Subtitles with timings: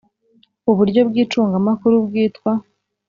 [0.71, 2.51] uburyo bw icungamakuru bwitwa